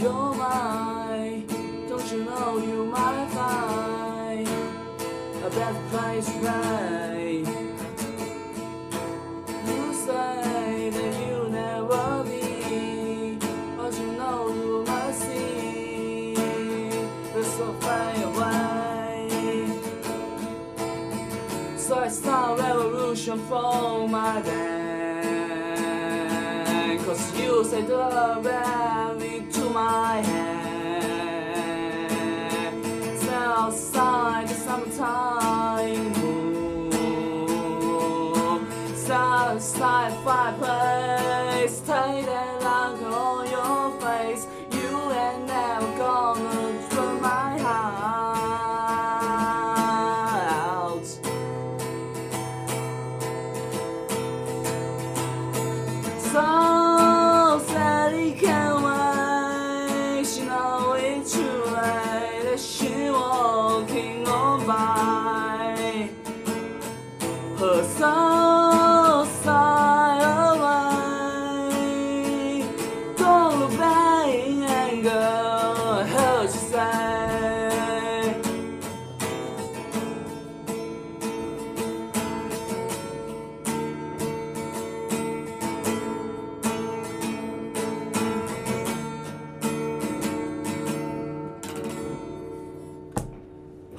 [0.00, 1.46] you're mine.
[1.88, 4.48] Don't you know you might find
[5.44, 7.44] a better place play?
[9.66, 13.38] You say that you'll never be,
[13.76, 16.34] but you know you must see.
[17.34, 19.28] We're so far away.
[21.76, 24.68] So I start revolution for my band.
[27.04, 29.27] Cause you say the valley
[29.78, 30.58] my hair.
[33.30, 36.12] Outside the summertime.
[36.24, 36.88] Ooh.
[39.10, 40.97] Outside fireplace.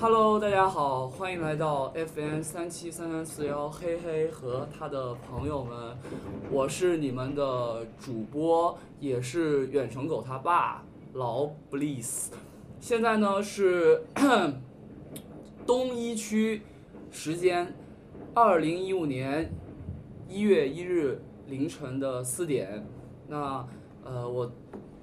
[0.02, 5.94] Hello，大家好，欢迎来到 FM 三七三三四幺，嘿嘿和他的朋友们，
[6.50, 12.30] 我是你们的主播，也是远程狗他爸老 Bliss。
[12.80, 14.02] 现在呢是
[15.67, 16.61] 东一区，
[17.11, 17.75] 时间
[18.33, 19.52] 二零一五年
[20.30, 22.87] 一月一日凌晨的四点。
[23.27, 23.67] 那
[24.05, 24.49] 呃，我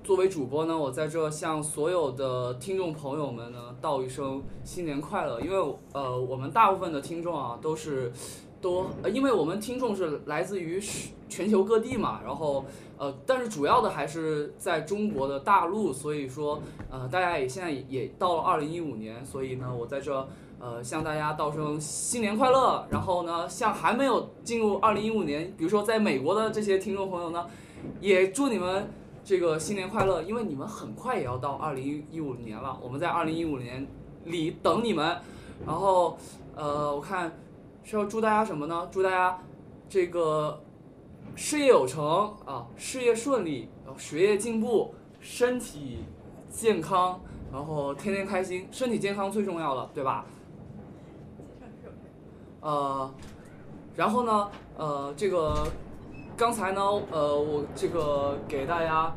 [0.07, 8.13] 作为主播呢，我在这向所有的听众朋友们呢道一声新年快乐，因为呃，我们大部分的听众啊都是
[8.61, 10.81] 都，因为我们听众是来自于
[11.29, 12.65] 全球各地嘛，然后
[12.97, 20.25] 呃，但是主要的还是在中国的大陆，所以说呃，大家也现在也到了二零一五年，所以呢，我在这。
[20.59, 22.83] 呃，向大家道声新年快乐。
[22.89, 27.45] 然后呢，向还没有进入二零一五年，比如说在美国的这些听众朋友呢，
[28.01, 28.89] 也祝你们
[29.27, 33.85] 这个新年快乐，因为你们很快也要到二零一五年了，我们在二零一五年
[34.25, 35.21] 里等你们。
[35.67, 36.17] 然后，
[36.55, 37.37] 呃，我看
[37.83, 38.89] 是要祝大家什么呢？
[38.93, 39.37] 祝大家
[39.89, 40.63] 这个
[41.35, 46.05] 事业有成啊，事业顺利，学业进步，身体
[46.49, 47.21] 健康，
[47.53, 50.25] 然后天天开心，身体健康最重要了，对吧？
[52.61, 53.13] 呃，
[53.97, 55.67] 然后呢，呃，这个
[56.37, 59.11] 刚才呢，呃，我这个给大家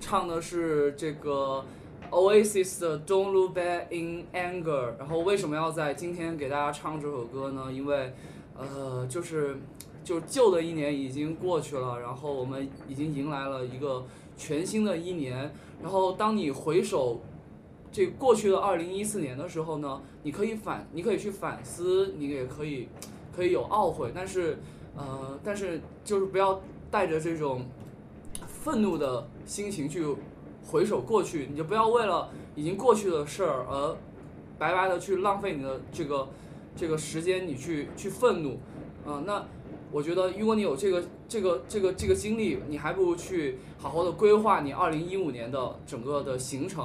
[0.00, 1.64] 唱的是这个
[2.10, 4.94] Oasis 的 Don't Look Back in Anger。
[4.98, 7.72] 然后为什么要在今天给大家唱这首歌呢？
[7.72, 8.12] 因为
[8.56, 9.56] 呃，就是
[10.02, 14.04] 就旧的一年已经过去了，然后我们已经迎来了一个
[14.36, 15.54] 全新的一年。
[15.80, 17.20] 然后当你回首
[17.92, 22.88] 这过去的二零一四年的时候呢，你可以反，你可以去反思，你也可以
[23.32, 24.58] 可以有懊悔，但是
[24.96, 26.58] 呃，但是就是不要
[26.90, 27.66] 带着这种
[28.46, 30.02] 愤怒的心情去
[30.64, 33.94] 回首过去，你就不要为了已经过去的事儿而
[34.58, 36.26] 白白的去浪费你的这个
[36.74, 38.58] 这个时间，你去去愤怒，
[39.06, 39.44] 啊、那
[39.92, 46.82] 我觉得如果你有这个这个这个这个经历，你还不如去好好的规划你二零一五年的整个的行程，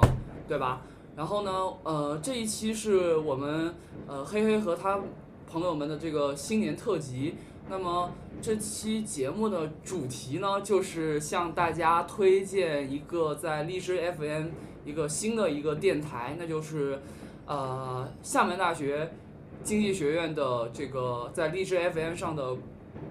[0.49, 0.81] 对吧？
[1.15, 1.49] 然后呢，
[1.83, 3.73] 呃，这一期是我们
[4.05, 4.99] 呃黑黑和他
[5.49, 7.35] 朋友们的这个新年特辑。
[7.69, 14.47] 那么这期节目的主题呢，就是向大家推荐一个在荔枝 FM
[14.85, 16.99] 一个新的一个电台，那就是
[17.45, 19.11] 呃厦门大学
[19.63, 22.55] 经济学院的这个在荔枝 FM 上的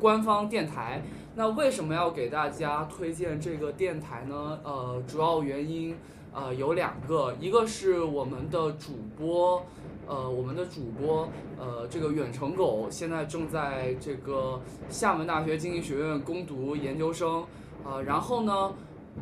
[0.00, 1.02] 官方电台。
[1.34, 4.60] 那为什么要给大家推荐这个电台呢？
[4.62, 5.96] 呃，主要原因
[6.30, 9.64] 呃有两个，一个是我们的主播，
[10.06, 11.28] 呃，我们的主播
[11.58, 17.44] 呃这个远程狗现在正在这个厦门大学经济学院攻读研究生，
[17.84, 18.72] 呃，然后呢，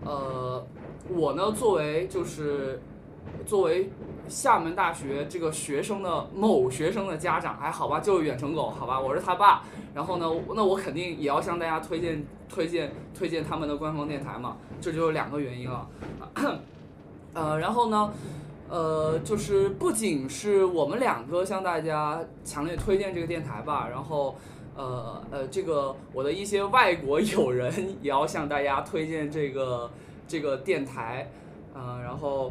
[0.04, 0.64] 呃，
[1.08, 2.80] 我呢作为就是
[3.46, 3.90] 作为
[4.28, 9.62] 厦门大学这个学生的某学生的家长，还好吧，就是远程狗，好吧，我是他爸。
[9.92, 15.86] 然后呢，那我肯定也要向大家推荐推荐推荐他们的官方电台嘛，这就是两个原因了。
[17.34, 18.12] 呃，然后呢，
[18.70, 24.36] 呃，就是不仅是我们两个向大家强烈推荐这个电台吧，然后。
[24.76, 27.70] 呃呃，这个我的一些外国友人
[28.00, 29.90] 也要向大家推荐这个
[30.26, 31.28] 这个电台，
[31.74, 32.50] 嗯，然后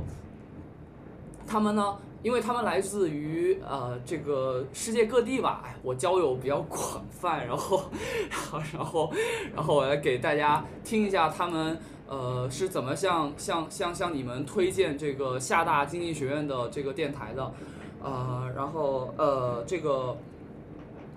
[1.48, 7.82] 他们呢，因为他们来自于呃这个世界各地吧，我交友比较广泛，然后
[8.74, 9.12] 然后
[9.56, 11.80] 然后我来给大家听一下他们
[12.10, 17.52] 呃是怎么向向向向你们推荐这个厦大经济学院的这个电台的，
[18.04, 20.18] 呃，然后呃这个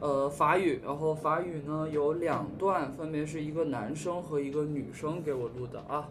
[0.00, 6.06] 呃法语，然后法语呢有两段，分别是一个男生和一个女生给我录的啊。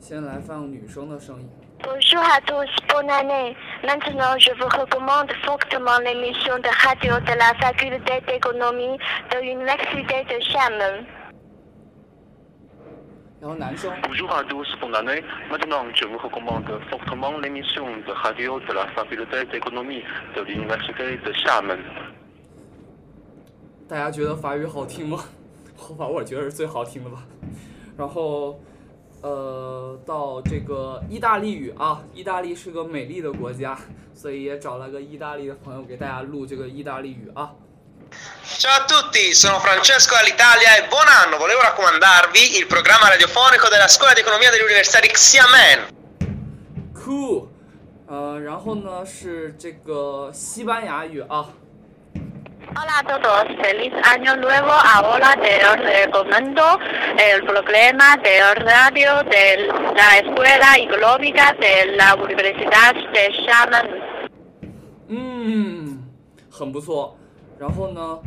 [0.00, 1.48] 先来放女生的声音。
[1.80, 3.54] Bonjour à tous, bonne année.
[3.82, 8.98] Maintenant, je vous recommande fortement l'émission de radio de la faculté d'économie
[9.30, 11.06] de l'université de Xiamen.
[13.41, 13.89] 然后男生。
[14.01, 15.23] Bonjour à tous, bonne année.
[15.49, 20.03] Maintenant, je vous recommande fortement l'émission de radio de la faculté d'économie
[20.35, 21.79] de l'université de Xiamen.
[23.87, 25.23] 大家觉得法语好听吗？
[25.89, 27.23] 我把我觉得是最好听的吧。
[27.97, 28.59] 然后。
[29.21, 33.77] 呃，到这个意大利语啊，意大利是个美丽的国家，
[34.13, 37.51] 所以也找了个意大利的朋友给大家录这个意大利语啊。
[38.58, 41.36] Ciao a tutti, sono Francesco dall'Italia e buon anno.
[41.36, 45.88] Volevo raccomandarvi il programma radiofonico della Scuola di Economia dell'Università di Xiamen.
[46.94, 47.48] Cool，
[48.06, 51.48] 呃，然后呢是这个西班牙语啊。
[52.76, 54.72] Hola a todos, feliz año nuevo.
[54.72, 56.78] Ahora te recomiendo
[57.18, 64.02] el programa de radio de la Escuela Económica de la Universidad de Xiamen.
[65.08, 66.02] 嗯，
[66.50, 67.16] 很不错。
[67.59, 68.19] 然后呢，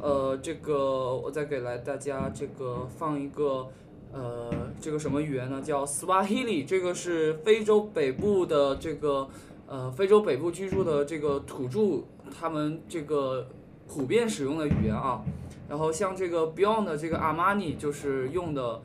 [0.00, 3.68] 呃，这个我再给来大家这个放一个，
[4.12, 4.50] 呃，
[4.80, 5.60] 这个什么语言呢？
[5.62, 9.28] 叫 Swahili，这个是非洲北部的这个，
[9.66, 12.02] 呃，非洲北部居住的这个土著
[12.36, 13.46] 他们这个。
[13.90, 15.24] 普遍使用的语言啊，
[15.66, 18.82] 然后像这个 Beyond 这个 Armani 就是用的，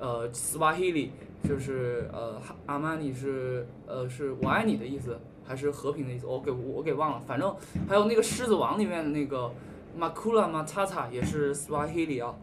[0.00, 1.10] 呃，Swahili
[1.46, 6.26] 就是呃，Armani 是呃是我爱你的意思还是和平的意思？
[6.26, 7.54] 我给我给忘了，反正
[7.88, 9.52] 还有那个狮子王里面的那个
[9.98, 12.34] Makula Matata 也是 Swahili 啊，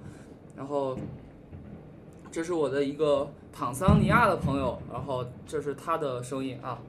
[0.56, 0.98] 然后
[2.32, 6.80] 这是我的一个坦桑尼亚的朋友，然后这是他的声音啊。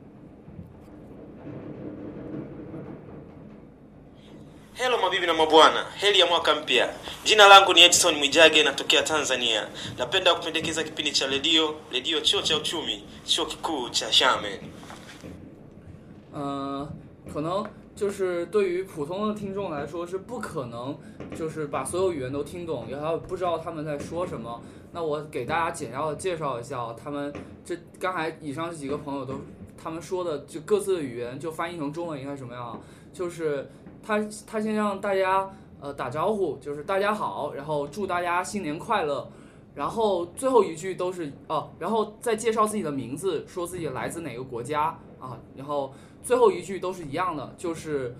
[4.77, 6.89] Hello mabibi na mabwana, heli ya mwaka mpya.
[7.25, 9.69] Jina langu ni Edson Mwijage, natokea Tanzania.
[9.99, 14.61] Napenda kupendekeza kipindi cha redio, redio chuo cha uchumi, chuo kikuu cha Xiamen.
[16.35, 16.87] 呃，
[17.33, 17.65] 可能
[17.95, 20.95] 就是对于普通的听众来说是不可能，
[21.35, 24.61] 就是把所有语言都听懂，也还不知道他们在说什么。
[24.93, 27.33] 那我给大家简要的介绍一下，他们
[27.65, 29.35] 这刚才以上这几个朋友都
[29.81, 32.81] 他们说的就各自的语言就翻译成中文应该什么样？
[33.13, 33.71] 就是
[34.03, 35.49] 他他先让大家
[35.81, 39.29] 呃打招呼，就是大家好，然后祝大家新年快乐，
[39.75, 48.15] 然后最后一句都是哦，然后再介绍自己的名字，说自己来自哪个国家啊，然后最后一句都是一样的，就是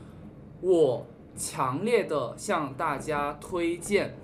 [0.61, 1.07] 我
[1.37, 4.17] 强烈的向大家推荐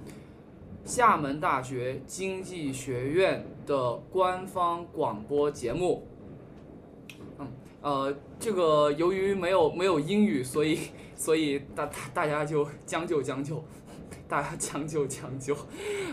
[0.84, 6.06] 厦门大学经济学院的官方广播节目。
[7.38, 7.46] 嗯，
[7.82, 10.78] 呃，这个由于没有没有英语，所以
[11.14, 13.62] 所以大大大家就将就将就，
[14.30, 15.54] 大家将就将就，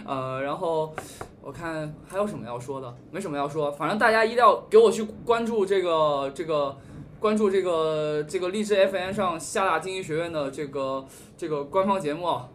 [0.06, 0.94] 呃，然后
[1.42, 2.94] 我看还有什么要说的？
[3.12, 6.76] 没什么要说，反正大家一定要给我去关注这个这个。
[7.20, 11.04] 关注这个这个荔枝 FM 上厦大经济学院的这个
[11.36, 12.48] 这个官方节目啊，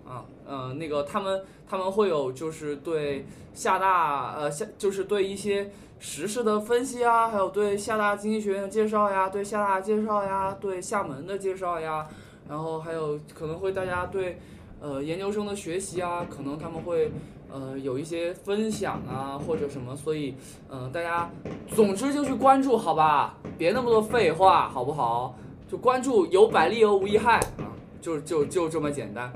[0.46, 12.06] 呃，那个他们他们会有就是对厦大呃厦就是对一些时事的分析啊，还有对厦大经济学院的介绍呀，对厦大介绍呀，对厦门的介绍呀，
[12.48, 14.38] 然后还有可能会大家对
[14.82, 17.10] 呃研究生的学习啊，可能他们会。
[17.54, 20.34] 呃，有一些分享啊，或者什么，所以，
[20.70, 21.30] 呃，大家，
[21.68, 25.36] 总之就去关注，好吧，别那么多废话，好不好？
[25.68, 27.68] 就关注，有百利而无一害啊，
[28.00, 29.30] 就就就这么简单。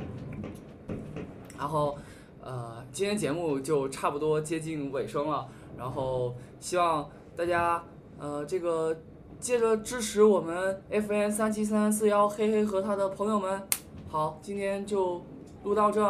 [1.59, 1.95] 然后
[2.43, 7.85] 呃，今天节目就差不多接近尾声了，然后希望大家
[8.19, 8.97] 呃这个
[9.39, 13.61] 接着支持我们 FN 三七三四幺黑黑和他的朋友们。
[14.09, 15.21] 好，今天就
[15.67, 16.05] 录到这，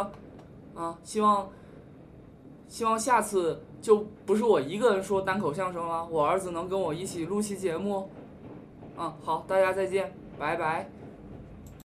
[0.75, 1.49] 啊，希望
[2.67, 8.07] 希望下次就不是我一个人说单口相声了，我儿子能跟我一起录期节目。
[8.99, 10.96] 嗯，好，大家再见，拜拜。